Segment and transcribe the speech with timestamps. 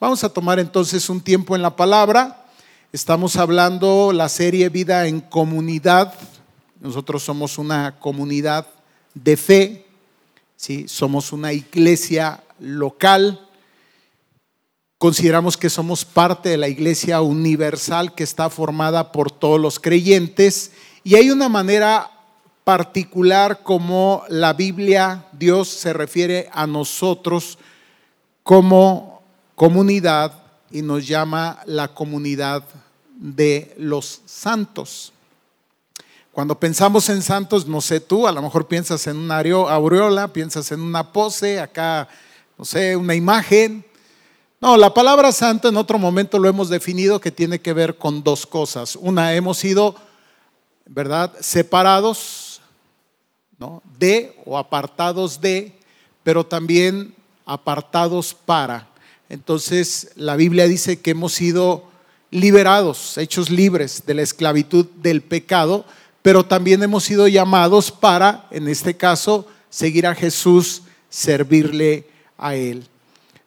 [0.00, 2.44] Vamos a tomar entonces un tiempo en la palabra.
[2.92, 6.12] Estamos hablando la serie Vida en Comunidad.
[6.80, 8.66] Nosotros somos una comunidad
[9.14, 9.86] de fe,
[10.56, 10.88] ¿sí?
[10.88, 13.48] somos una iglesia local.
[14.98, 20.72] Consideramos que somos parte de la iglesia universal que está formada por todos los creyentes
[21.04, 22.10] y hay una manera
[22.64, 27.58] particular como la Biblia, Dios se refiere a nosotros
[28.42, 29.13] como
[29.54, 30.32] comunidad
[30.70, 32.64] y nos llama la comunidad
[33.16, 35.12] de los santos.
[36.32, 40.72] Cuando pensamos en santos, no sé tú, a lo mejor piensas en una aureola, piensas
[40.72, 42.08] en una pose, acá,
[42.58, 43.84] no sé, una imagen.
[44.60, 48.24] No, la palabra santo en otro momento lo hemos definido que tiene que ver con
[48.24, 48.96] dos cosas.
[48.96, 49.94] Una, hemos sido,
[50.86, 52.60] ¿verdad?, separados
[53.98, 55.72] de o apartados de,
[56.22, 57.14] pero también
[57.46, 58.88] apartados para.
[59.28, 61.84] Entonces la Biblia dice que hemos sido
[62.30, 65.84] liberados, hechos libres de la esclavitud del pecado,
[66.22, 72.06] pero también hemos sido llamados para, en este caso, seguir a Jesús, servirle
[72.38, 72.86] a Él.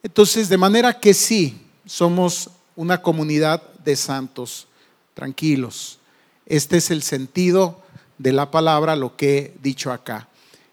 [0.04, 4.68] Entonces, de manera que sí, somos una comunidad de santos,
[5.14, 6.00] tranquilos.
[6.46, 7.82] Este es el sentido
[8.18, 10.28] de la palabra lo que he dicho acá.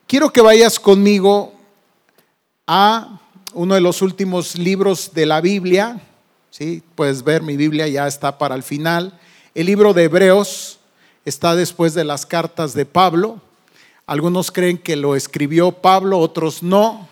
[0.06, 1.52] Quiero que vayas conmigo
[2.66, 3.20] a
[3.54, 6.00] uno de los últimos libros de la Biblia.
[6.50, 6.82] ¿sí?
[6.94, 9.18] Puedes ver, mi Biblia ya está para el final.
[9.54, 10.78] El libro de Hebreos
[11.24, 13.40] está después de las cartas de Pablo.
[14.06, 17.08] Algunos creen que lo escribió Pablo, otros no.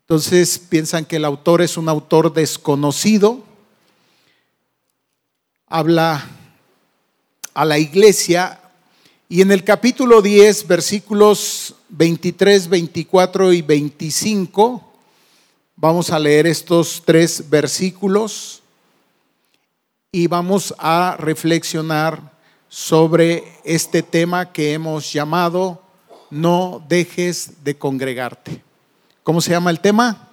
[0.00, 3.42] Entonces piensan que el autor es un autor desconocido.
[5.66, 6.26] Habla
[7.52, 8.60] a la iglesia
[9.28, 14.87] y en el capítulo 10, versículos 23, 24 y 25,
[15.80, 18.62] vamos a leer estos tres versículos
[20.10, 22.32] y vamos a reflexionar
[22.68, 25.80] sobre este tema que hemos llamado
[26.30, 28.62] No dejes de congregarte.
[29.22, 30.28] ¿Cómo se llama el tema?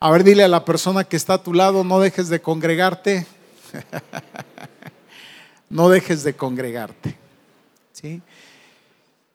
[0.00, 3.26] A ver, dile a la persona que está a tu lado, no dejes de congregarte.
[5.68, 7.14] no dejes de congregarte.
[7.92, 8.22] ¿Sí?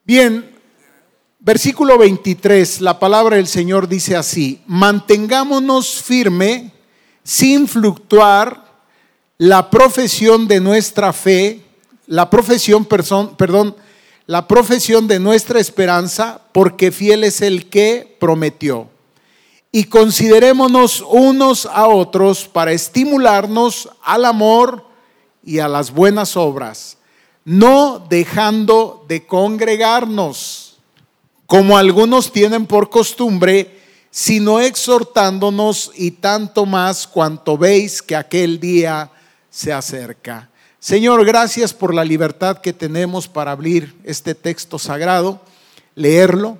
[0.03, 0.54] Bien,
[1.45, 6.72] versículo 23, la palabra del Señor dice así, mantengámonos firme
[7.23, 8.66] sin fluctuar
[9.38, 11.61] la profesión de nuestra fe,
[12.07, 13.75] la profesión, perdón,
[14.25, 18.89] la profesión de nuestra esperanza, porque fiel es el que prometió.
[19.72, 24.84] Y considerémonos unos a otros para estimularnos al amor
[25.44, 26.97] y a las buenas obras,
[27.44, 30.65] no dejando de congregarnos,
[31.47, 33.79] como algunos tienen por costumbre,
[34.09, 39.11] sino exhortándonos y tanto más cuanto veis que aquel día
[39.50, 40.50] se acerca.
[40.79, 45.41] Señor, gracias por la libertad que tenemos para abrir este texto sagrado,
[45.95, 46.59] leerlo,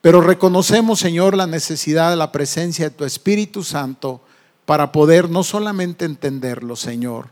[0.00, 4.20] pero reconocemos, Señor, la necesidad de la presencia de tu Espíritu Santo
[4.64, 7.30] para poder no solamente entenderlo, Señor,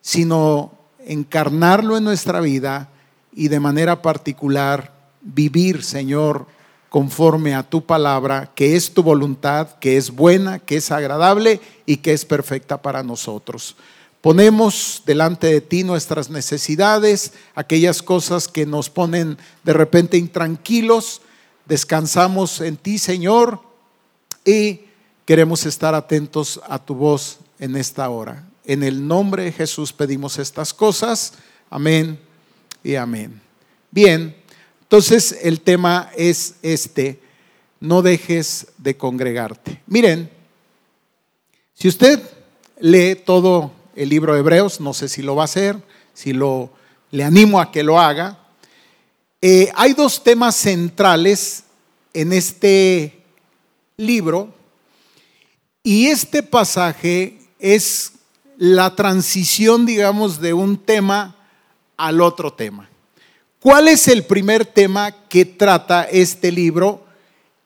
[0.00, 0.72] sino
[1.06, 2.88] encarnarlo en nuestra vida
[3.32, 4.97] y de manera particular
[5.34, 6.46] vivir, Señor,
[6.88, 11.98] conforme a tu palabra, que es tu voluntad, que es buena, que es agradable y
[11.98, 13.76] que es perfecta para nosotros.
[14.20, 21.20] Ponemos delante de ti nuestras necesidades, aquellas cosas que nos ponen de repente intranquilos,
[21.66, 23.60] descansamos en ti, Señor,
[24.44, 24.80] y
[25.24, 28.44] queremos estar atentos a tu voz en esta hora.
[28.64, 31.34] En el nombre de Jesús pedimos estas cosas.
[31.70, 32.18] Amén
[32.82, 33.40] y amén.
[33.90, 34.34] Bien,
[34.88, 37.20] entonces el tema es este,
[37.78, 39.82] no dejes de congregarte.
[39.86, 40.30] Miren,
[41.74, 42.22] si usted
[42.80, 45.76] lee todo el libro de Hebreos, no sé si lo va a hacer,
[46.14, 46.70] si lo
[47.10, 48.38] le animo a que lo haga.
[49.42, 51.64] Eh, hay dos temas centrales
[52.14, 53.22] en este
[53.98, 54.54] libro
[55.82, 58.12] y este pasaje es
[58.56, 61.36] la transición, digamos, de un tema
[61.98, 62.88] al otro tema.
[63.60, 67.04] ¿Cuál es el primer tema que trata este libro?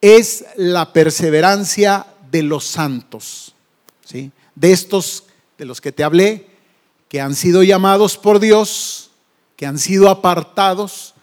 [0.01, 3.53] Es la perseverancia de los santos,
[4.11, 5.25] de estos
[5.57, 6.47] de los que te hablé,
[7.07, 9.11] que han sido llamados por Dios,
[9.55, 11.13] que han sido apartados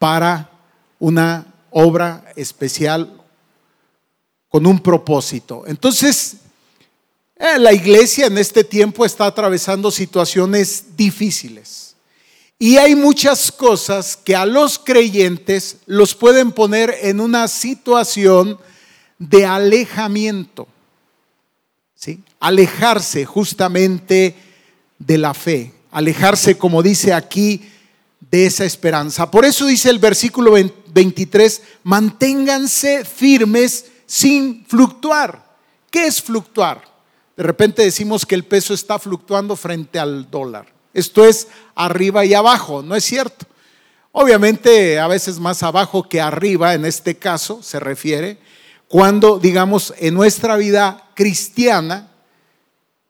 [0.00, 0.50] para
[0.98, 3.22] una obra especial
[4.48, 5.62] con un propósito.
[5.66, 6.38] Entonces,
[7.36, 11.87] eh, la iglesia en este tiempo está atravesando situaciones difíciles.
[12.58, 18.58] Y hay muchas cosas que a los creyentes los pueden poner en una situación
[19.18, 20.66] de alejamiento.
[21.94, 22.22] ¿sí?
[22.40, 24.36] alejarse justamente
[24.98, 27.62] de la fe, alejarse, como dice aquí,
[28.30, 29.30] de esa esperanza.
[29.30, 35.56] Por eso dice el versículo 23, manténganse firmes sin fluctuar.
[35.90, 36.82] ¿Qué es fluctuar?
[37.36, 40.77] De repente decimos que el peso está fluctuando frente al dólar.
[40.98, 43.46] Esto es arriba y abajo, no es cierto.
[44.12, 48.38] Obviamente a veces más abajo que arriba, en este caso se refiere,
[48.88, 52.10] cuando digamos en nuestra vida cristiana,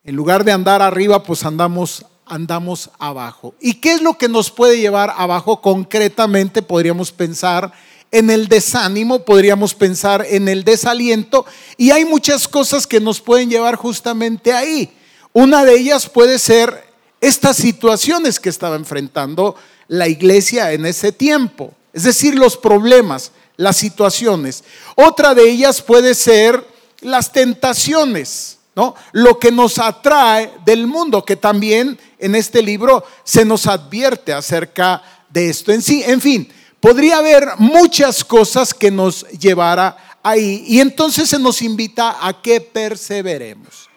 [0.05, 3.55] en lugar de andar arriba, pues andamos andamos abajo.
[3.61, 6.63] ¿Y qué es lo que nos puede llevar abajo concretamente?
[6.63, 7.73] Podríamos pensar
[8.11, 11.45] en el desánimo, podríamos pensar en el desaliento
[11.77, 14.91] y hay muchas cosas que nos pueden llevar justamente ahí.
[15.33, 16.88] Una de ellas puede ser
[17.21, 19.57] estas situaciones que estaba enfrentando
[19.89, 24.65] la iglesia en ese tiempo, es decir, los problemas, las situaciones.
[24.95, 26.65] Otra de ellas puede ser
[27.01, 28.95] las tentaciones, ¿no?
[29.13, 35.03] Lo que nos atrae del mundo, que también en este libro se nos advierte acerca
[35.29, 36.03] de esto en sí.
[36.07, 36.49] En fin,
[36.81, 42.61] podría haber muchas cosas que nos llevara ahí y entonces se nos invita a que
[42.61, 43.88] perseveremos.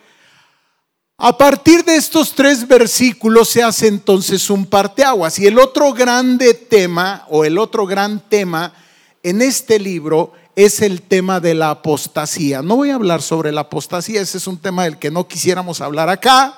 [1.24, 6.56] A partir de estos tres versículos se hace entonces un parteaguas y el otro grande
[6.56, 8.74] tema o el otro gran tema
[9.22, 12.64] en este libro es el tema de la apostasía.
[12.64, 15.80] No voy a hablar sobre la apostasía, ese es un tema del que no quisiéramos
[15.80, 16.58] hablar acá.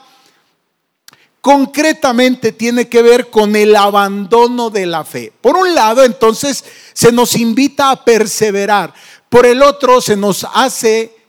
[1.42, 5.34] Concretamente tiene que ver con el abandono de la fe.
[5.42, 6.64] Por un lado, entonces,
[6.94, 8.94] se nos invita a perseverar.
[9.28, 11.23] Por el otro, se nos hace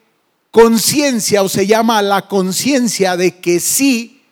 [0.55, 4.23] conciencia o se llama la conciencia de que sí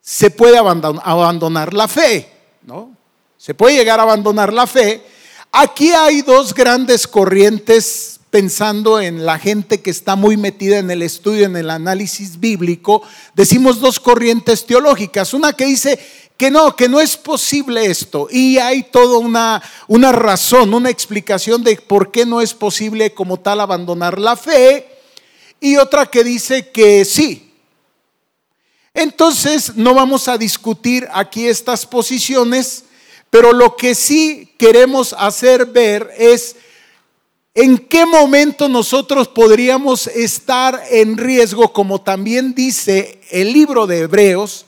[0.00, 2.28] se puede abandonar la fe,
[2.62, 2.90] ¿no?
[3.38, 5.06] Se puede llegar a abandonar la fe.
[5.52, 11.02] Aquí hay dos grandes corrientes pensando en la gente que está muy metida en el
[11.02, 13.02] estudio, en el análisis bíblico,
[13.32, 15.32] decimos dos corrientes teológicas.
[15.32, 15.96] Una que dice
[16.36, 18.26] que no, que no es posible esto.
[18.32, 23.36] Y hay toda una, una razón, una explicación de por qué no es posible como
[23.38, 24.95] tal abandonar la fe
[25.66, 27.52] y otra que dice que sí.
[28.94, 32.84] Entonces, no vamos a discutir aquí estas posiciones,
[33.30, 36.54] pero lo que sí queremos hacer ver es
[37.52, 44.66] en qué momento nosotros podríamos estar en riesgo, como también dice el libro de Hebreos,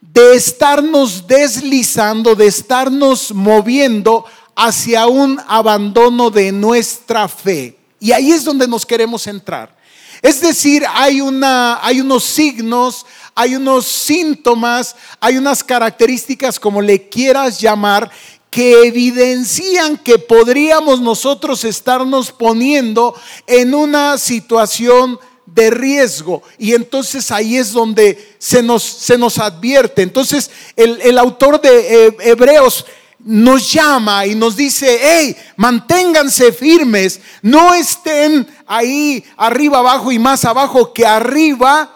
[0.00, 4.24] de estarnos deslizando, de estarnos moviendo
[4.56, 7.76] hacia un abandono de nuestra fe.
[8.00, 9.78] Y ahí es donde nos queremos entrar.
[10.22, 17.08] Es decir, hay, una, hay unos signos, hay unos síntomas, hay unas características, como le
[17.08, 18.10] quieras llamar,
[18.50, 23.14] que evidencian que podríamos nosotros estarnos poniendo
[23.46, 26.42] en una situación de riesgo.
[26.58, 30.02] Y entonces ahí es donde se nos, se nos advierte.
[30.02, 32.84] Entonces el, el autor de Hebreos
[33.24, 40.44] nos llama y nos dice, hey, manténganse firmes, no estén ahí arriba, abajo y más
[40.44, 41.94] abajo que arriba,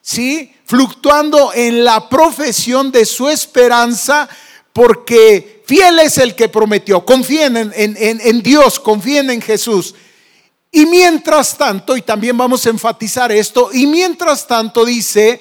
[0.00, 0.52] ¿sí?
[0.64, 4.28] Fluctuando en la profesión de su esperanza,
[4.72, 9.94] porque fiel es el que prometió, confíen en, en Dios, confíen en Jesús.
[10.72, 15.40] Y mientras tanto, y también vamos a enfatizar esto, y mientras tanto dice,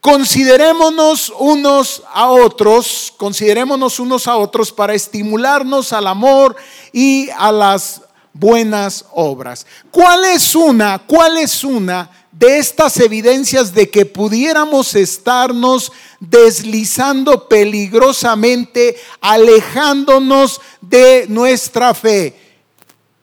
[0.00, 6.54] Considerémonos unos a otros, considerémonos unos a otros para estimularnos al amor
[6.92, 8.02] y a las
[8.32, 9.66] buenas obras.
[9.90, 15.90] ¿Cuál es una, cuál es una de estas evidencias de que pudiéramos estarnos
[16.20, 22.60] deslizando peligrosamente, alejándonos de nuestra fe?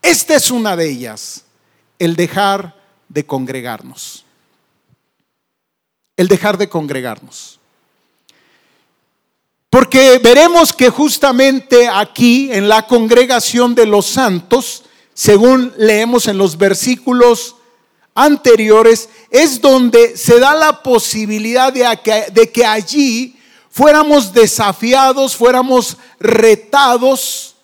[0.02, 1.46] Esta es una de ellas,
[2.00, 2.76] el dejar
[3.08, 4.25] de congregarnos
[6.18, 7.60] el dejar de congregarnos.
[9.70, 16.58] Porque veremos que justamente aquí, en la congregación de los santos, según leemos en los
[16.58, 17.56] versículos
[18.14, 23.38] anteriores, es donde se da la posibilidad de que, de que allí
[23.70, 27.56] fuéramos desafiados, fuéramos retados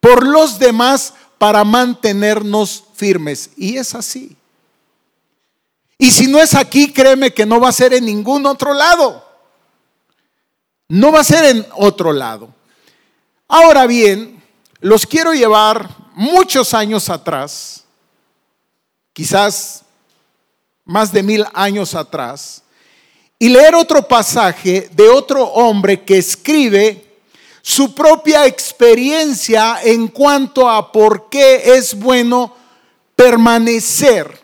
[0.00, 3.50] por los demás para mantenernos firmes.
[3.56, 4.34] Y es así.
[6.02, 9.24] Y si no es aquí, créeme que no va a ser en ningún otro lado.
[10.88, 12.52] No va a ser en otro lado.
[13.46, 14.42] Ahora bien,
[14.80, 17.84] los quiero llevar muchos años atrás,
[19.12, 19.82] quizás
[20.84, 22.64] más de mil años atrás,
[23.38, 27.16] y leer otro pasaje de otro hombre que escribe
[27.62, 32.56] su propia experiencia en cuanto a por qué es bueno
[33.14, 34.41] permanecer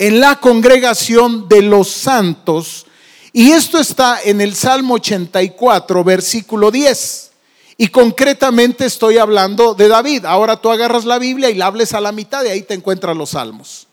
[0.00, 2.86] en la congregación de los santos.
[3.34, 7.32] Y esto está en el Salmo 84, versículo 10.
[7.76, 10.24] Y concretamente estoy hablando de David.
[10.24, 13.14] Ahora tú agarras la Biblia y la hables a la mitad y ahí te encuentras
[13.14, 13.88] los salmos.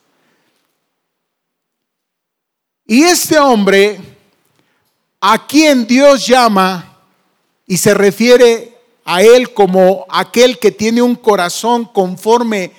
[2.85, 3.99] Y este hombre,
[5.19, 6.99] a quien Dios llama
[7.65, 12.71] y se refiere a él como aquel que tiene un corazón conforme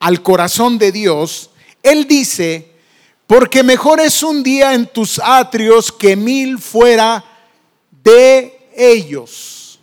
[0.00, 1.50] al corazón de Dios,
[1.82, 2.72] él dice,
[3.26, 7.24] porque mejor es un día en tus atrios que mil fuera
[7.90, 9.78] de ellos.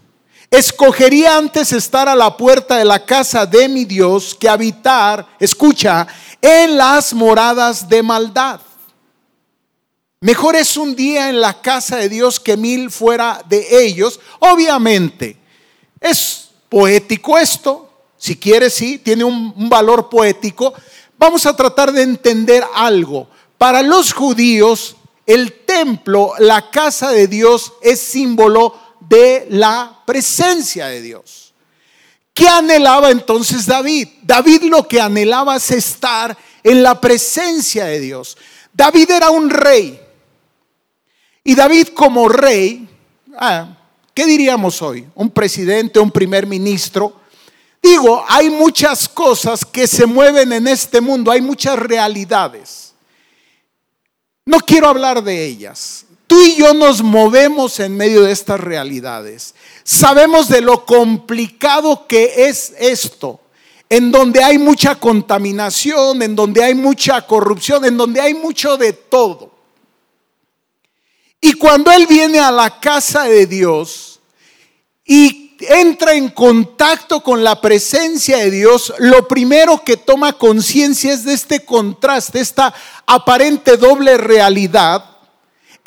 [0.51, 6.07] Escogería antes estar a la puerta de la casa de mi Dios que habitar, escucha,
[6.41, 8.59] en las moradas de maldad.
[10.21, 14.19] Mejor es un día en la casa de Dios que mil fuera de ellos.
[14.39, 15.37] Obviamente,
[15.99, 17.89] es poético esto.
[18.17, 20.73] Si quieres, sí, tiene un, un valor poético.
[21.19, 23.27] Vamos a tratar de entender algo.
[23.57, 24.95] Para los judíos,
[25.25, 31.53] el templo, la casa de Dios, es símbolo de la presencia de Dios.
[32.33, 34.07] ¿Qué anhelaba entonces David?
[34.21, 38.37] David lo que anhelaba es estar en la presencia de Dios.
[38.71, 39.99] David era un rey.
[41.43, 42.87] Y David como rey,
[43.37, 43.75] ah,
[44.13, 45.05] ¿qué diríamos hoy?
[45.15, 47.18] Un presidente, un primer ministro.
[47.81, 52.93] Digo, hay muchas cosas que se mueven en este mundo, hay muchas realidades.
[54.45, 56.05] No quiero hablar de ellas.
[56.27, 59.55] Tú y yo nos movemos en medio de estas realidades.
[59.83, 63.39] Sabemos de lo complicado que es esto,
[63.89, 68.93] en donde hay mucha contaminación, en donde hay mucha corrupción, en donde hay mucho de
[68.93, 69.51] todo.
[71.41, 74.19] Y cuando Él viene a la casa de Dios
[75.05, 81.25] y entra en contacto con la presencia de Dios, lo primero que toma conciencia es
[81.25, 82.73] de este contraste, esta
[83.05, 85.09] aparente doble realidad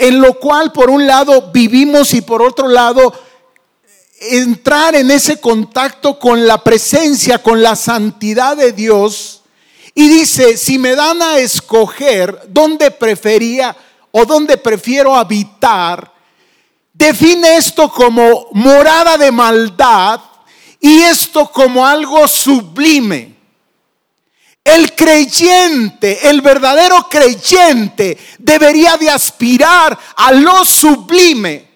[0.03, 3.13] en lo cual por un lado vivimos y por otro lado
[4.21, 9.43] entrar en ese contacto con la presencia, con la santidad de Dios.
[9.95, 13.77] Y dice, si me dan a escoger dónde prefería
[14.11, 16.13] o dónde prefiero habitar,
[16.93, 20.21] define esto como morada de maldad
[20.81, 23.33] y esto como algo sublime.
[24.65, 31.73] El creyente, el verdadero creyente, debería de aspirar a lo sublime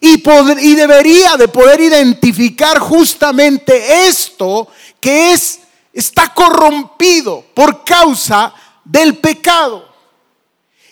[0.00, 4.68] y, debería de poder identificar justamente esto
[5.00, 5.60] que es
[5.92, 8.52] está corrompido por causa
[8.84, 9.88] del pecado.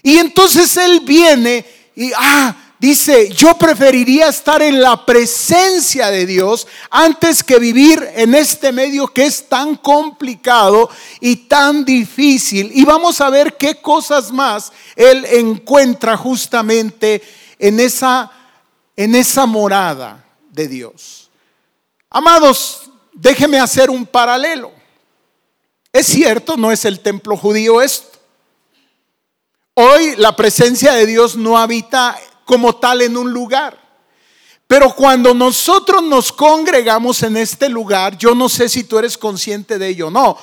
[0.02, 6.66] Y entonces él viene y ah, dice, yo preferiría estar en la presencia de Dios
[6.90, 12.70] antes que vivir en este medio que es tan complicado y tan difícil.
[12.74, 17.22] Y vamos a ver qué cosas más Él encuentra justamente
[17.58, 18.30] en esa,
[18.94, 21.30] en esa morada de Dios.
[22.10, 24.70] Amados, déjeme hacer un paralelo.
[25.90, 28.18] Es cierto, no es el templo judío esto.
[29.72, 33.78] Hoy la presencia de Dios no habita como tal en un lugar.
[34.66, 39.78] Pero cuando nosotros nos congregamos en este lugar, yo no sé si tú eres consciente
[39.78, 40.38] de ello o no,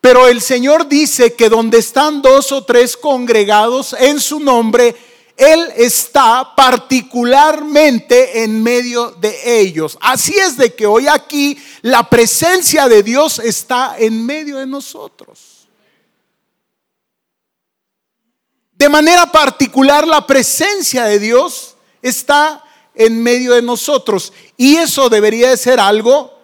[0.00, 4.96] pero el Señor dice que donde están dos o tres congregados en su nombre,
[5.36, 9.96] Él está particularmente en medio de ellos.
[10.00, 15.51] Así es de que hoy aquí la presencia de Dios está en medio de nosotros.
[18.82, 22.64] De manera particular, la presencia de Dios está
[22.96, 24.32] en medio de nosotros.
[24.56, 26.36] Y eso debería de ser algo,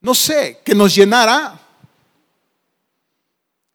[0.00, 1.58] no sé, que nos llenara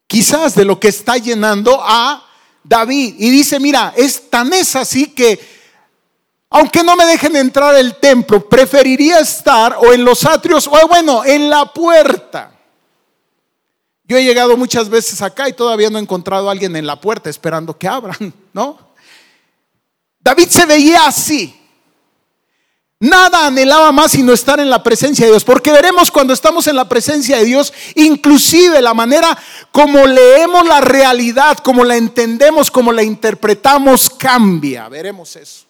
[0.06, 2.26] quizás de lo que está llenando a
[2.64, 3.14] David.
[3.18, 5.38] Y dice, mira, es tan es así que,
[6.48, 11.26] aunque no me dejen entrar el templo, preferiría estar o en los atrios o bueno,
[11.26, 12.58] en la puerta.
[14.10, 17.00] Yo he llegado muchas veces acá y todavía no he encontrado a alguien en la
[17.00, 18.76] puerta esperando que abran, ¿no?
[20.18, 21.56] David se veía así.
[22.98, 26.74] Nada anhelaba más sino estar en la presencia de Dios, porque veremos cuando estamos en
[26.74, 29.38] la presencia de Dios, inclusive la manera
[29.70, 34.88] como leemos la realidad, como la entendemos, como la interpretamos, cambia.
[34.88, 35.66] Veremos eso.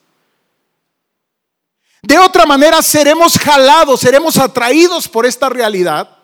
[2.01, 6.20] De otra manera seremos jalados, seremos atraídos por esta realidad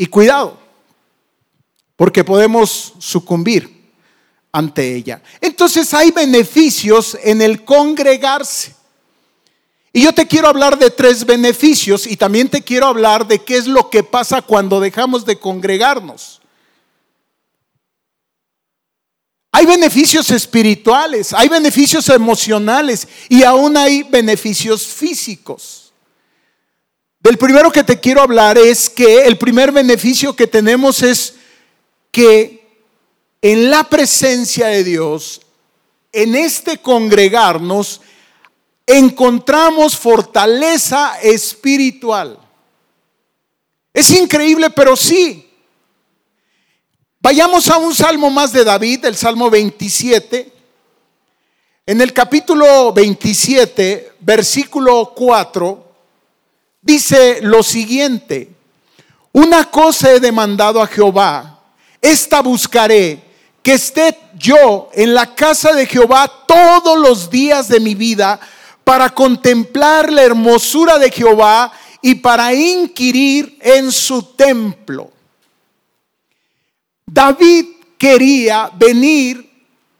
[0.00, 0.58] Y cuidado,
[1.94, 3.92] porque podemos sucumbir
[4.50, 5.22] ante ella.
[5.42, 8.74] Entonces hay beneficios en el congregarse.
[9.92, 13.58] Y yo te quiero hablar de tres beneficios y también te quiero hablar de qué
[13.58, 16.40] es lo que pasa cuando dejamos de congregarnos.
[19.52, 25.79] Hay beneficios espirituales, hay beneficios emocionales y aún hay beneficios físicos.
[27.20, 31.34] Del primero que te quiero hablar es que el primer beneficio que tenemos es
[32.10, 32.66] que
[33.42, 35.42] en la presencia de Dios,
[36.12, 38.00] en este congregarnos,
[38.86, 42.38] encontramos fortaleza espiritual.
[43.92, 45.46] Es increíble, pero sí.
[47.20, 50.52] Vayamos a un salmo más de David, el Salmo 27.
[51.84, 55.89] En el capítulo 27, versículo 4,
[56.80, 58.50] dice lo siguiente,
[59.32, 61.60] una cosa he demandado a Jehová,
[62.00, 63.22] esta buscaré,
[63.62, 68.40] que esté yo en la casa de Jehová todos los días de mi vida
[68.84, 71.70] para contemplar la hermosura de Jehová
[72.02, 75.12] y para inquirir en su templo.
[77.06, 77.66] David
[77.98, 79.50] quería venir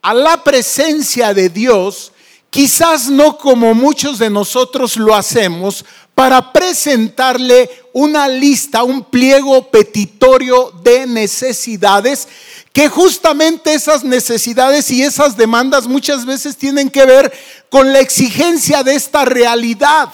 [0.00, 2.12] a la presencia de Dios,
[2.48, 5.84] quizás no como muchos de nosotros lo hacemos,
[6.20, 12.28] para presentarle una lista, un pliego petitorio de necesidades,
[12.74, 17.32] que justamente esas necesidades y esas demandas muchas veces tienen que ver
[17.70, 20.10] con la exigencia de esta realidad.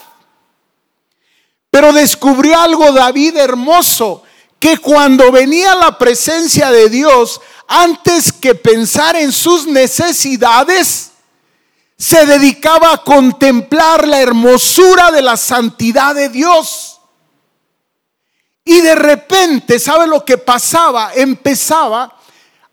[1.72, 4.22] Pero descubrió algo David hermoso,
[4.60, 11.10] que cuando venía la presencia de Dios, antes que pensar en sus necesidades,
[11.98, 17.00] se dedicaba a contemplar la hermosura de la santidad de Dios.
[18.64, 21.12] Y de repente, ¿sabe lo que pasaba?
[21.14, 22.14] Empezaba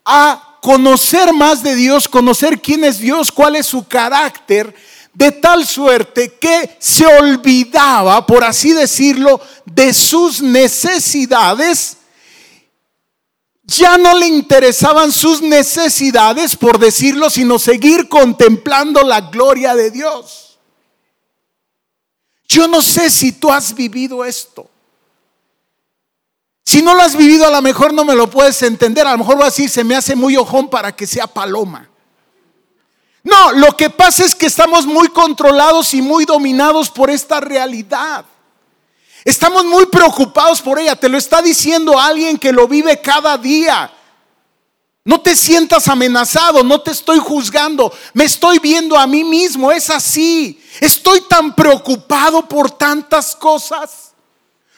[0.04, 4.74] a conocer más de Dios, conocer quién es Dios, cuál es su carácter,
[5.14, 11.98] de tal suerte que se olvidaba, por así decirlo, de sus necesidades.
[13.64, 20.60] Ya no le interesaban sus necesidades, por decirlo, sino seguir contemplando la gloria de Dios.
[22.48, 24.70] Yo no sé si tú has vivido esto.
[26.66, 29.08] Si no lo has vivido, a lo mejor no me lo puedes entender.
[29.08, 31.90] A lo mejor va a se me hace muy ojón para que sea paloma.
[33.24, 38.26] No, lo que pasa es que estamos muy controlados y muy dominados por esta realidad.
[39.24, 40.96] Estamos muy preocupados por ella.
[40.96, 43.92] Te lo está diciendo alguien que lo vive cada día.
[45.06, 49.90] No te sientas amenazado, no te estoy juzgando, me estoy viendo a mí mismo, es
[49.90, 50.62] así.
[50.80, 54.14] Estoy tan preocupado por tantas cosas.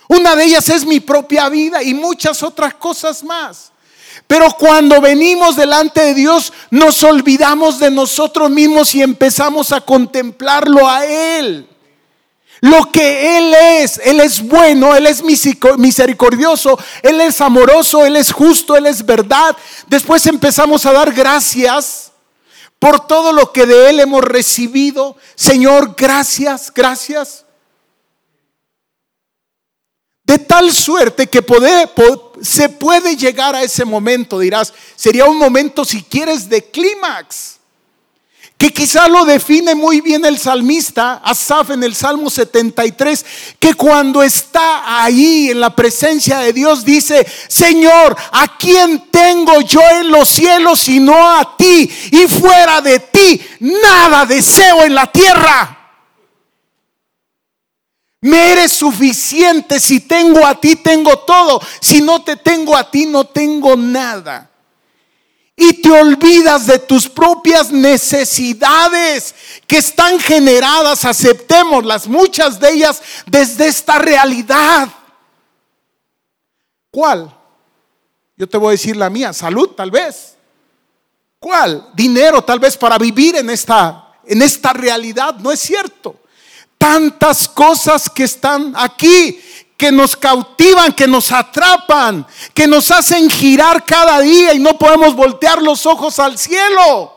[0.08, 3.72] Una de ellas es mi propia vida y muchas otras cosas más.
[4.28, 10.90] Pero cuando venimos delante de Dios, nos olvidamos de nosotros mismos y empezamos a contemplarlo
[10.90, 11.68] a Él.
[12.66, 18.32] Lo que Él es, Él es bueno, Él es misericordioso, Él es amoroso, Él es
[18.32, 19.56] justo, Él es verdad.
[19.86, 22.12] Después empezamos a dar gracias
[22.80, 25.16] por todo lo que de Él hemos recibido.
[25.36, 27.46] Señor, gracias, gracias.
[30.24, 31.46] De tal suerte que
[32.42, 37.55] se puede llegar a ese momento, dirás, sería un momento si quieres de clímax,
[38.58, 43.26] que quizá lo define muy bien el salmista Asaf en el Salmo 73,
[43.60, 49.82] que cuando está ahí en la presencia de Dios dice, Señor, ¿a quién tengo yo
[50.00, 51.90] en los cielos sino a ti?
[52.12, 55.76] Y fuera de ti, nada deseo en la tierra.
[58.22, 59.80] Me eres suficiente.
[59.80, 61.62] Si tengo a ti, tengo todo.
[61.80, 64.50] Si no te tengo a ti, no tengo nada.
[65.56, 69.34] Y te olvidas de tus propias necesidades
[69.66, 74.90] que están generadas, aceptémoslas, muchas de ellas desde esta realidad.
[76.92, 77.34] ¿Cuál?
[78.36, 80.36] Yo te voy a decir la mía, salud tal vez.
[81.40, 81.90] ¿Cuál?
[81.94, 86.20] Dinero tal vez para vivir en esta en esta realidad, no es cierto
[86.86, 89.40] tantas cosas que están aquí,
[89.78, 95.16] que nos cautivan, que nos atrapan, que nos hacen girar cada día y no podemos
[95.16, 97.12] voltear los ojos al cielo.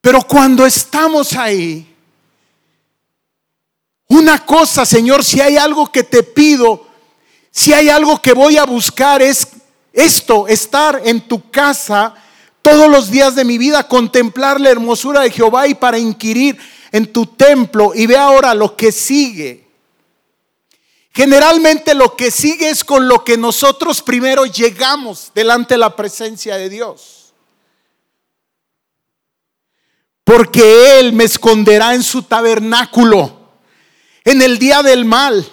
[0.00, 1.94] Pero cuando estamos ahí,
[4.08, 6.86] una cosa, Señor, si hay algo que te pido,
[7.50, 9.48] si hay algo que voy a buscar, es
[9.92, 12.14] esto, estar en tu casa
[12.60, 16.58] todos los días de mi vida contemplar la hermosura de Jehová y para inquirir
[16.92, 17.92] en tu templo.
[17.94, 19.66] Y ve ahora lo que sigue.
[21.12, 26.56] Generalmente lo que sigue es con lo que nosotros primero llegamos delante de la presencia
[26.56, 27.16] de Dios.
[30.26, 33.32] porque Él me esconderá en su tabernáculo
[34.24, 35.46] en el día del mal.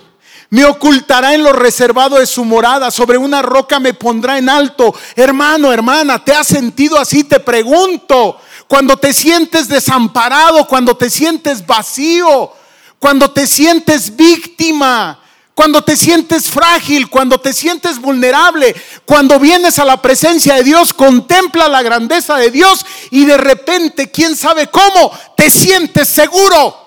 [0.50, 4.96] Me ocultará en lo reservado de su morada, sobre una roca me pondrá en alto.
[5.16, 7.24] Hermano, hermana, ¿te has sentido así?
[7.24, 12.52] Te pregunto, cuando te sientes desamparado, cuando te sientes vacío,
[13.00, 15.20] cuando te sientes víctima,
[15.54, 20.94] cuando te sientes frágil, cuando te sientes vulnerable, cuando vienes a la presencia de Dios,
[20.94, 26.80] contempla la grandeza de Dios y de repente, quién sabe cómo, te sientes seguro.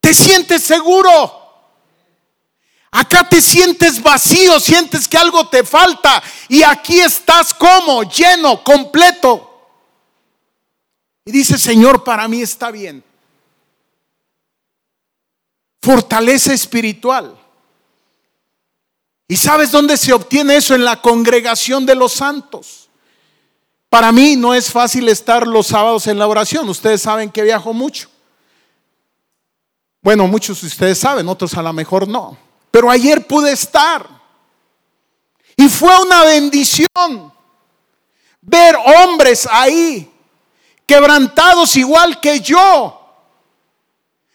[0.00, 1.39] Te sientes seguro.
[2.92, 9.46] Acá te sientes vacío, sientes que algo te falta y aquí estás como, lleno, completo.
[11.24, 13.04] Y dice, Señor, para mí está bien
[15.80, 17.36] fortaleza espiritual.
[19.28, 20.74] ¿Y sabes dónde se obtiene eso?
[20.74, 22.88] En la congregación de los santos.
[23.88, 26.68] Para mí no es fácil estar los sábados en la oración.
[26.68, 28.08] Ustedes saben que viajo mucho.
[30.02, 32.36] Bueno, muchos de ustedes saben, otros a lo mejor no.
[32.70, 34.06] Pero ayer pude estar.
[35.56, 37.32] Y fue una bendición
[38.40, 40.10] ver hombres ahí,
[40.86, 42.96] quebrantados igual que yo,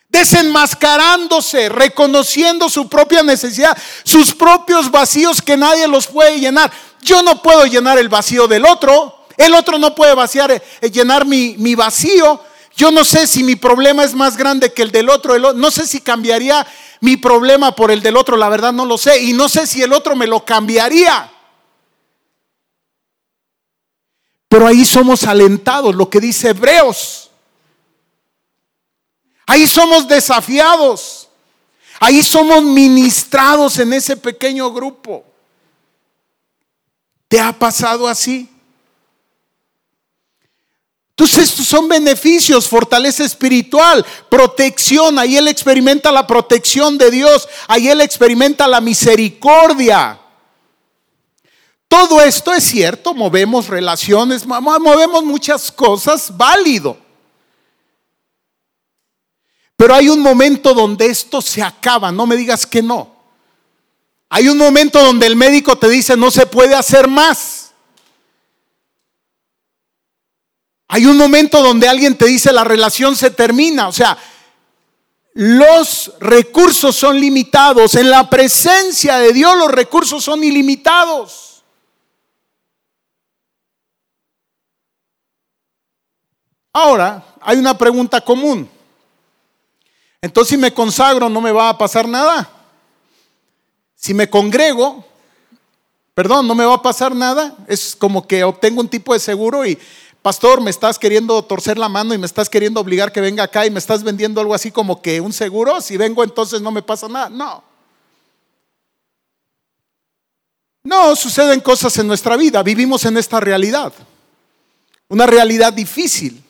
[0.07, 6.71] desenmascarándose, reconociendo su propia necesidad, sus propios vacíos que nadie los puede llenar.
[7.01, 11.25] Yo no puedo llenar el vacío del otro, el otro no puede vaciar, eh, llenar
[11.25, 12.41] mi, mi vacío.
[12.77, 15.87] Yo no sé si mi problema es más grande que el del otro, no sé
[15.87, 16.65] si cambiaría
[17.01, 19.81] mi problema por el del otro, la verdad no lo sé, y no sé si
[19.81, 21.31] el otro me lo cambiaría.
[24.47, 27.25] Pero ahí somos alentados, lo que dice Hebreos
[29.45, 31.29] Ahí somos desafiados.
[31.99, 35.23] Ahí somos ministrados en ese pequeño grupo.
[37.27, 38.49] ¿Te ha pasado así?
[41.17, 45.17] Entonces estos son beneficios, fortaleza espiritual, protección.
[45.17, 47.47] Ahí él experimenta la protección de Dios.
[47.69, 50.19] Ahí él experimenta la misericordia.
[51.87, 56.97] Todo esto es cierto, movemos relaciones, movemos muchas cosas, válido.
[59.77, 63.15] Pero hay un momento donde esto se acaba, no me digas que no.
[64.27, 67.64] Hay un momento donde el médico te dice no se puede hacer más.
[70.95, 73.89] Hay un momento donde alguien te dice la relación se termina.
[73.89, 74.17] O sea,
[75.33, 77.95] los recursos son limitados.
[77.95, 81.65] En la presencia de Dios los recursos son ilimitados.
[86.71, 88.69] Ahora, hay una pregunta común.
[90.21, 92.49] Entonces si me consagro no me va a pasar nada.
[93.95, 95.03] Si me congrego,
[96.13, 97.53] perdón, no me va a pasar nada.
[97.67, 99.77] Es como que obtengo un tipo de seguro y,
[100.25, 103.63] pastor, me estás queriendo torcer la mano y me estás queriendo obligar que venga acá
[103.67, 105.79] y me estás vendiendo algo así como que un seguro.
[105.81, 107.29] Si vengo entonces no me pasa nada.
[107.29, 107.63] No.
[110.81, 112.63] No, suceden cosas en nuestra vida.
[112.63, 113.93] Vivimos en esta realidad.
[115.09, 116.43] Una realidad difícil.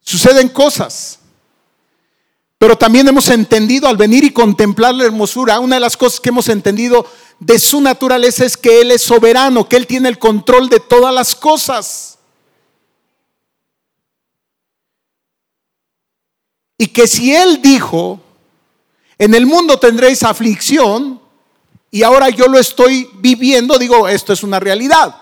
[0.00, 1.19] Suceden cosas.
[2.60, 6.28] Pero también hemos entendido al venir y contemplar la hermosura, una de las cosas que
[6.28, 7.06] hemos entendido
[7.38, 11.14] de su naturaleza es que Él es soberano, que Él tiene el control de todas
[11.14, 12.18] las cosas.
[16.76, 18.20] Y que si Él dijo,
[19.16, 21.18] en el mundo tendréis aflicción,
[21.90, 25.16] y ahora yo lo estoy viviendo, digo, esto es una realidad.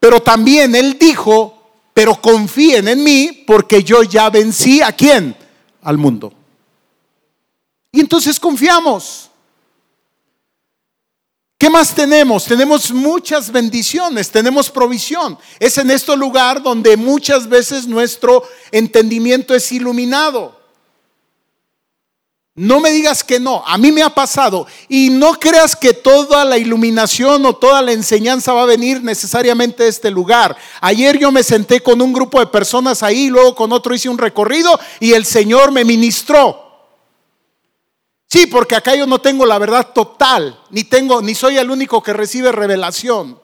[0.00, 5.36] Pero también Él dijo, pero confíen en mí porque yo ya vencí a quién?
[5.82, 6.32] Al mundo.
[7.94, 9.30] Y entonces confiamos.
[11.56, 12.44] ¿Qué más tenemos?
[12.44, 15.38] Tenemos muchas bendiciones, tenemos provisión.
[15.60, 20.60] Es en este lugar donde muchas veces nuestro entendimiento es iluminado.
[22.56, 24.66] No me digas que no, a mí me ha pasado.
[24.88, 29.84] Y no creas que toda la iluminación o toda la enseñanza va a venir necesariamente
[29.84, 30.56] de este lugar.
[30.80, 34.18] Ayer yo me senté con un grupo de personas ahí, luego con otro hice un
[34.18, 36.63] recorrido y el Señor me ministró.
[38.34, 42.02] Sí, porque acá yo no tengo la verdad total, ni tengo ni soy el único
[42.02, 43.40] que recibe revelación.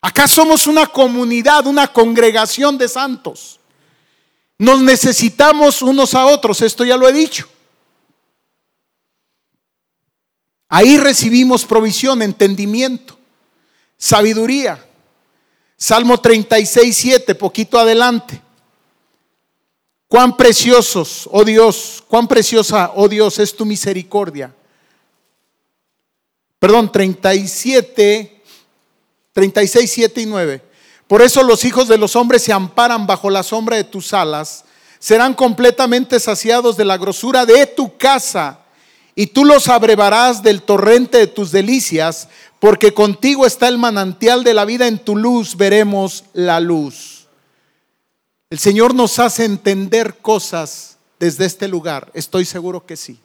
[0.00, 3.60] Acá somos una comunidad, una congregación de santos.
[4.58, 7.48] Nos necesitamos unos a otros, esto ya lo he dicho.
[10.68, 13.16] Ahí recibimos provisión, entendimiento,
[13.96, 14.84] sabiduría.
[15.76, 18.42] Salmo 36, 7, poquito adelante.
[20.12, 24.54] Cuán preciosos, oh Dios, cuán preciosa, oh Dios, es tu misericordia.
[26.58, 28.42] Perdón, 37,
[29.32, 30.62] 36, 7 y 9.
[31.06, 34.66] Por eso los hijos de los hombres se amparan bajo la sombra de tus alas,
[34.98, 38.58] serán completamente saciados de la grosura de tu casa,
[39.14, 42.28] y tú los abrevarás del torrente de tus delicias,
[42.60, 47.21] porque contigo está el manantial de la vida, en tu luz veremos la luz.
[48.52, 53.18] El Señor nos hace entender cosas desde este lugar, estoy seguro que sí.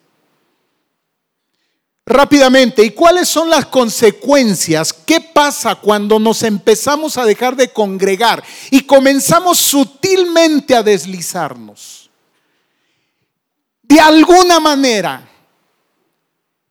[2.05, 4.93] Rápidamente, ¿y cuáles son las consecuencias?
[4.93, 12.09] ¿Qué pasa cuando nos empezamos a dejar de congregar y comenzamos sutilmente a deslizarnos?
[13.83, 15.29] De alguna manera,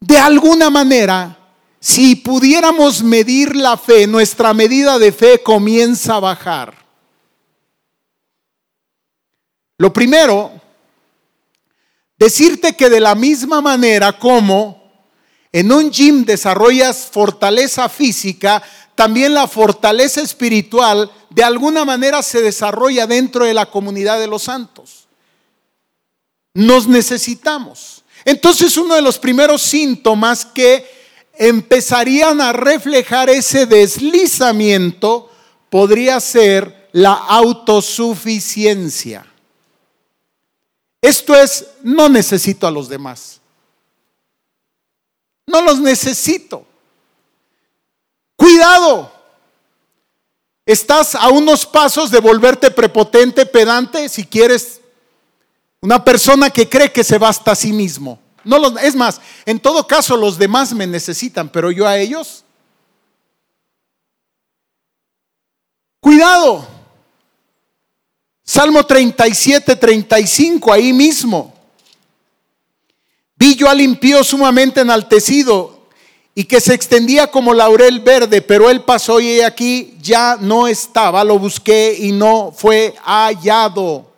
[0.01, 1.39] de alguna manera,
[1.79, 6.86] si pudiéramos medir la fe, nuestra medida de fe comienza a bajar.
[9.79, 10.53] Lo primero,
[12.19, 14.87] decirte que de la misma manera como
[15.53, 18.63] en un gym desarrollas fortaleza física,
[18.95, 24.45] también la fortaleza espiritual de alguna manera se desarrolla dentro de la comunidad de los
[24.45, 25.07] santos.
[26.55, 28.03] Nos necesitamos.
[28.25, 30.87] Entonces uno de los primeros síntomas que
[31.35, 35.31] empezarían a reflejar ese deslizamiento
[35.69, 39.27] podría ser la autosuficiencia.
[41.07, 43.41] Esto es, no necesito a los demás.
[45.47, 46.67] No los necesito.
[48.35, 49.13] Cuidado.
[50.67, 54.81] Estás a unos pasos de volverte prepotente, pedante, si quieres,
[55.81, 58.19] una persona que cree que se basta a sí mismo.
[58.43, 62.45] No los, es más, en todo caso los demás me necesitan, pero yo a ellos.
[66.01, 66.76] Cuidado.
[68.47, 71.53] Salmo 37, 35, ahí mismo.
[73.35, 75.89] Vi yo al impío sumamente enaltecido
[76.33, 81.25] y que se extendía como laurel verde, pero él pasó y aquí ya no estaba,
[81.25, 84.13] lo busqué y no fue hallado.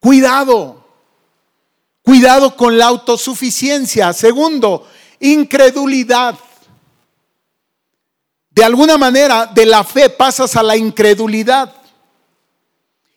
[0.00, 0.84] Cuidado,
[2.02, 4.12] cuidado con la autosuficiencia.
[4.12, 4.86] Segundo,
[5.18, 6.38] incredulidad.
[8.50, 11.77] De alguna manera, de la fe pasas a la incredulidad.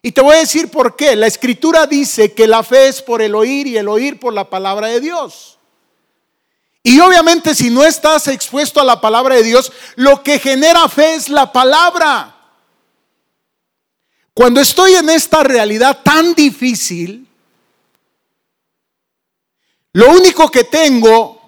[0.01, 1.15] Y te voy a decir por qué.
[1.15, 4.49] La escritura dice que la fe es por el oír y el oír por la
[4.49, 5.59] palabra de Dios.
[6.83, 11.13] Y obviamente si no estás expuesto a la palabra de Dios, lo que genera fe
[11.13, 12.35] es la palabra.
[14.33, 17.27] Cuando estoy en esta realidad tan difícil,
[19.93, 21.39] lo único que tengo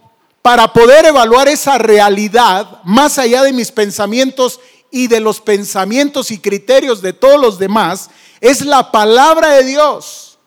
[0.43, 4.59] para poder evaluar esa realidad, más allá de mis pensamientos
[4.91, 8.09] y de los pensamientos y criterios de todos los demás,
[8.43, 10.37] es la palabra de Dios.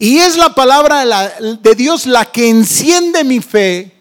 [0.00, 1.04] Y es la palabra
[1.38, 3.92] de Dios la que enciende mi fe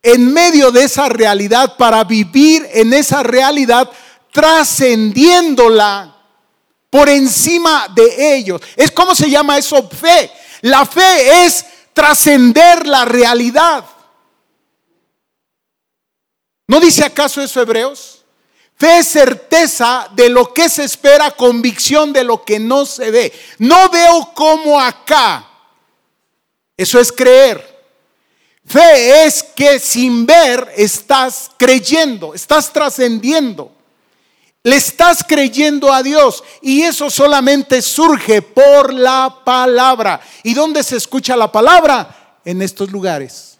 [0.00, 3.90] en medio de esa realidad para vivir en esa realidad
[4.30, 6.16] trascendiéndola
[6.90, 8.60] por encima de ellos.
[8.76, 10.30] Es como se llama eso fe.
[10.60, 13.84] La fe es trascender la realidad.
[16.68, 18.15] ¿No dice acaso eso Hebreos?
[18.76, 23.32] Fe es certeza de lo que se espera, convicción de lo que no se ve.
[23.58, 25.48] No veo como acá.
[26.76, 27.74] Eso es creer.
[28.66, 33.72] Fe es que sin ver estás creyendo, estás trascendiendo.
[34.62, 40.20] Le estás creyendo a Dios y eso solamente surge por la palabra.
[40.42, 42.40] ¿Y dónde se escucha la palabra?
[42.44, 43.55] En estos lugares.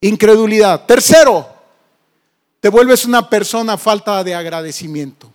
[0.00, 0.86] Incredulidad.
[0.86, 1.46] Tercero,
[2.60, 5.32] te vuelves una persona falta de agradecimiento.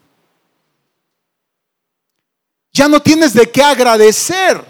[2.74, 4.64] Ya no tienes de qué agradecer.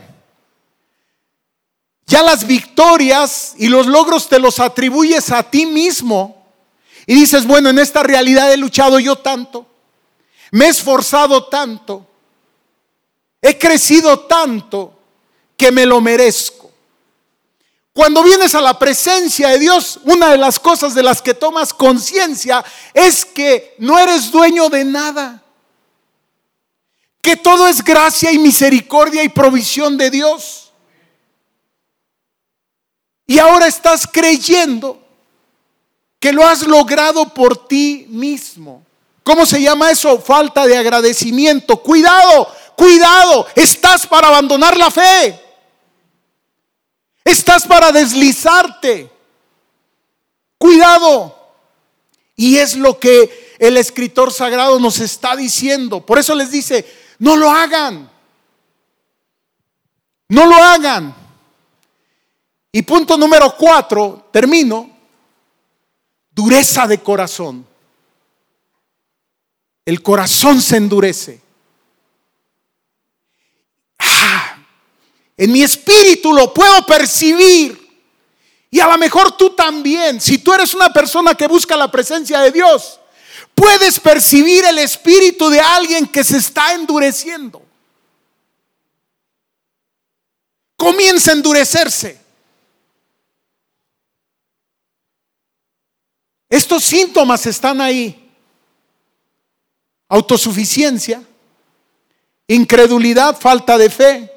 [2.05, 6.45] Ya las victorias y los logros te los atribuyes a ti mismo.
[7.08, 9.65] Y dices, bueno, en esta realidad he luchado yo tanto.
[10.51, 12.05] Me he esforzado tanto.
[13.41, 14.93] He crecido tanto
[15.58, 16.64] que me lo merezco.
[17.95, 21.73] Cuando vienes a la presencia de Dios, una de las cosas de las que tomas
[21.73, 22.62] conciencia
[22.93, 25.41] es que no eres dueño de nada.
[27.21, 30.73] Que todo es gracia y misericordia y provisión de Dios.
[33.27, 35.01] Y ahora estás creyendo
[36.19, 38.84] que lo has logrado por ti mismo.
[39.23, 40.19] ¿Cómo se llama eso?
[40.19, 41.77] Falta de agradecimiento.
[41.77, 43.47] Cuidado, cuidado.
[43.55, 45.44] Estás para abandonar la fe.
[47.26, 49.12] Estás para deslizarte.
[50.58, 51.36] Cuidado.
[52.36, 56.06] Y es lo que el escritor sagrado nos está diciendo.
[56.06, 56.86] Por eso les dice,
[57.20, 58.10] no lo hagan.
[60.30, 61.16] No lo hagan.
[62.72, 64.92] Y punto número cuatro, termino.
[66.32, 67.66] dureza de corazón.
[69.86, 71.42] El corazón se endurece.
[74.00, 74.58] Ah,
[75.38, 77.86] en mi espíritu lo puedo percibir.
[78.71, 82.41] Y a lo mejor tú también, si tú eres una persona que busca la presencia
[82.41, 83.00] de Dios,
[83.54, 87.62] puedes percibir el espíritu de alguien que se está endureciendo.
[90.76, 92.19] Comienza a endurecerse.
[96.50, 98.21] Estos síntomas están ahí.
[100.08, 101.24] Autosuficiencia,
[102.48, 104.35] incredulidad, falta de fe.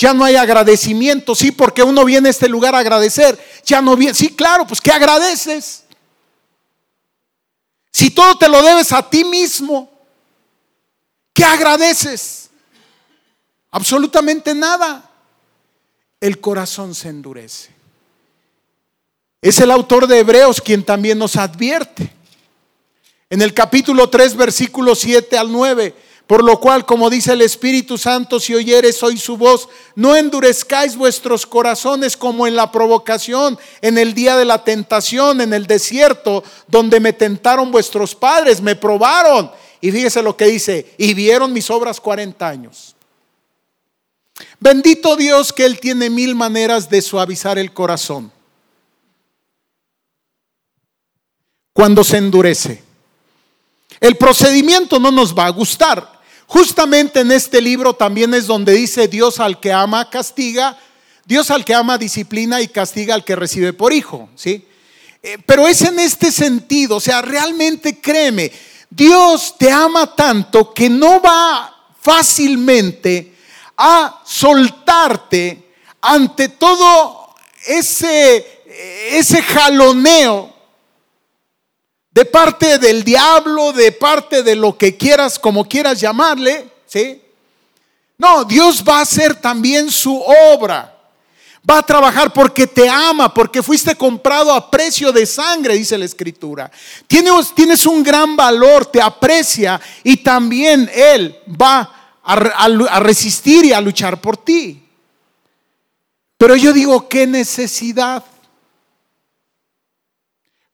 [0.00, 3.38] Ya no hay agradecimiento, sí, porque uno viene a este lugar a agradecer.
[3.66, 5.84] Ya no viene, sí, claro, pues ¿qué agradeces?
[7.92, 9.92] Si todo te lo debes a ti mismo,
[11.34, 12.48] ¿qué agradeces?
[13.70, 15.06] Absolutamente nada.
[16.18, 17.68] El corazón se endurece.
[19.42, 22.10] Es el autor de Hebreos quien también nos advierte.
[23.28, 25.94] En el capítulo 3, versículo 7 al 9,
[26.30, 30.94] por lo cual, como dice el Espíritu Santo, si oyeres hoy su voz, no endurezcáis
[30.94, 36.44] vuestros corazones como en la provocación, en el día de la tentación, en el desierto,
[36.68, 39.50] donde me tentaron vuestros padres, me probaron.
[39.80, 42.94] Y fíjese lo que dice, y vieron mis obras 40 años.
[44.60, 48.30] Bendito Dios que Él tiene mil maneras de suavizar el corazón.
[51.72, 52.84] cuando se endurece.
[54.00, 56.19] El procedimiento no nos va a gustar.
[56.50, 60.76] Justamente en este libro también es donde dice Dios al que ama castiga,
[61.24, 64.66] Dios al que ama disciplina y castiga al que recibe por hijo, ¿sí?
[65.22, 68.50] Eh, pero es en este sentido, o sea, realmente créeme,
[68.90, 73.32] Dios te ama tanto que no va fácilmente
[73.76, 77.32] a soltarte ante todo
[77.64, 78.62] ese,
[79.12, 80.52] ese jaloneo
[82.10, 87.22] de parte del diablo, de parte de lo que quieras, como quieras llamarle, ¿sí?
[88.18, 90.20] No, Dios va a hacer también su
[90.52, 90.96] obra.
[91.68, 96.04] Va a trabajar porque te ama, porque fuiste comprado a precio de sangre, dice la
[96.04, 96.70] escritura.
[97.06, 103.80] Tienes, un gran valor, te aprecia y también Él va a, a resistir y a
[103.80, 104.82] luchar por ti.
[106.36, 108.24] Pero yo digo, ¿qué necesidad?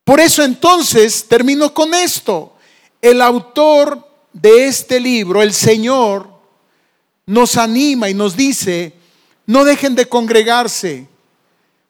[0.06, 2.54] Por eso entonces termino con esto.
[3.02, 6.30] El autor de este libro, el Señor,
[7.26, 8.92] nos anima y nos dice,
[9.46, 11.08] no dejen de congregarse,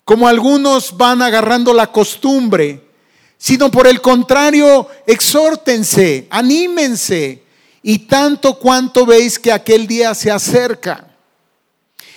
[0.07, 2.89] como algunos van agarrando la costumbre,
[3.37, 7.43] sino por el contrario, exhórtense, anímense,
[7.83, 11.15] y tanto cuanto veis que aquel día se acerca.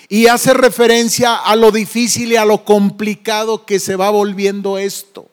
[0.07, 5.28] Y hace referencia a lo difícil y a lo complicado que se va volviendo esto.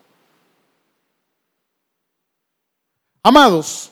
[3.29, 3.91] Amados,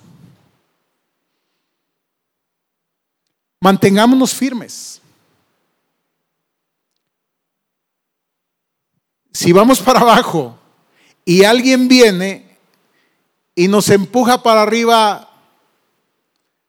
[3.58, 5.00] mantengámonos firmes.
[9.32, 10.56] Si vamos para abajo
[11.24, 12.58] y alguien viene
[13.56, 15.28] y nos empuja para arriba,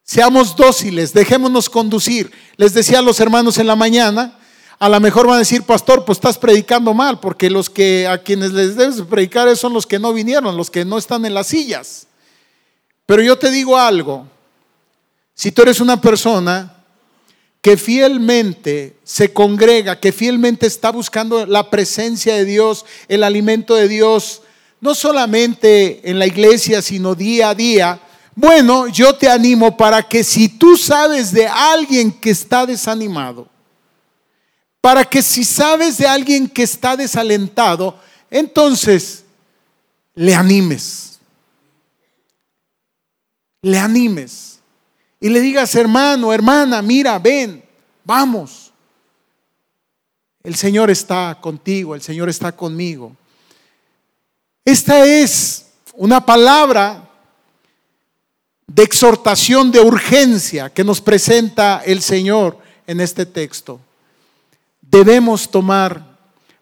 [0.01, 2.31] seamos dóciles, dejémonos conducir.
[2.57, 4.39] Les decía a los hermanos en la mañana,
[4.79, 8.23] a lo mejor van a decir, pastor, pues estás predicando mal, porque los que a
[8.23, 11.45] quienes les debes predicar son los que no vinieron, los que no están en las
[11.45, 12.07] sillas.
[13.05, 14.27] Pero yo te digo algo,
[15.33, 16.71] si tú eres una persona
[17.61, 23.87] que fielmente se congrega, que fielmente está buscando la presencia de Dios, el alimento de
[23.87, 24.41] Dios,
[24.81, 27.99] no solamente en la iglesia, sino día a día,
[28.35, 33.47] bueno, yo te animo para que si tú sabes de alguien que está desanimado,
[34.81, 37.97] para que si sabes de alguien que está desalentado,
[38.29, 39.23] entonces
[40.13, 41.14] le animes
[43.65, 44.59] le animes
[45.19, 47.63] y le digas, hermano, hermana, mira, ven,
[48.03, 48.71] vamos.
[50.43, 53.15] El Señor está contigo, el Señor está conmigo.
[54.63, 57.09] Esta es una palabra
[58.67, 63.79] de exhortación, de urgencia que nos presenta el Señor en este texto.
[64.79, 66.05] Debemos tomar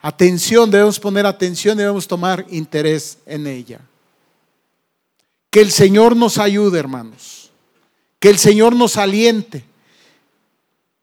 [0.02, 3.82] atención, debemos poner atención, debemos tomar interés en ella.
[5.54, 7.52] Que el Señor nos ayude, hermanos.
[8.20, 9.64] Que el Señor nos aliente.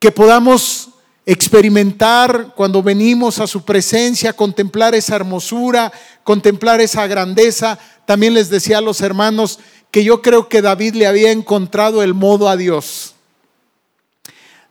[0.01, 0.89] Que podamos
[1.25, 5.93] experimentar cuando venimos a su presencia, contemplar esa hermosura,
[6.25, 7.79] contemplar esa grandeza.
[8.07, 9.61] También les decía a los hermanos
[9.93, 13.15] que yo creo que David le había encontrado el modo a Dios.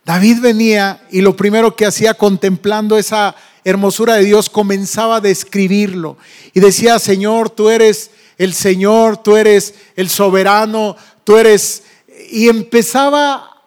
[0.04, 6.18] David venía y lo primero que hacía contemplando esa hermosura de Dios, comenzaba a describirlo
[6.52, 8.10] y decía, Señor, tú eres
[8.40, 11.82] el Señor, tú eres el soberano, tú eres...
[12.30, 13.62] Y empezaba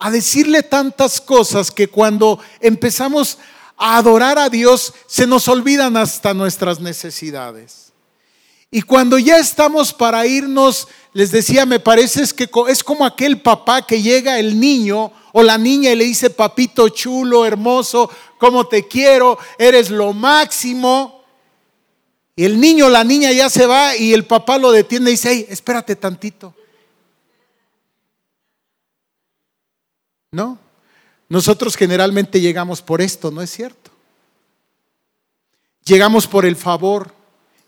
[0.00, 3.38] a decirle tantas cosas que cuando empezamos
[3.76, 7.92] a adorar a Dios se nos olvidan hasta nuestras necesidades.
[8.68, 13.86] Y cuando ya estamos para irnos, les decía, me parece que es como aquel papá
[13.86, 18.88] que llega el niño o la niña y le dice, papito chulo, hermoso, como te
[18.88, 21.15] quiero, eres lo máximo.
[22.38, 25.30] Y el niño, la niña ya se va y el papá lo detiene y dice,
[25.32, 26.54] hey, espérate tantito.
[30.30, 30.58] ¿No?
[31.30, 33.90] Nosotros generalmente llegamos por esto, ¿no es cierto?
[35.86, 37.14] Llegamos por el favor,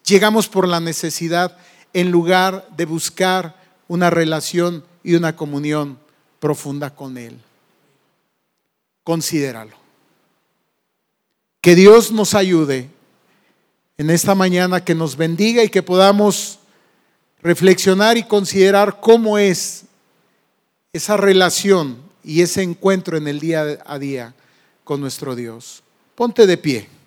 [0.04, 1.56] llegamos por la necesidad
[1.94, 3.56] en lugar de buscar
[3.88, 5.98] una relación y una comunión
[6.40, 7.40] profunda con Él.
[9.02, 9.76] Considéralo.
[11.62, 12.90] Que Dios nos ayude
[13.99, 16.61] en esta mañana, que nos bendiga y que podamos
[17.42, 19.84] reflexionar y considerar cómo es
[20.92, 24.34] esa relación y ese encuentro en el día a día
[24.84, 25.82] con nuestro Dios.
[26.14, 26.97] Ponte de pie.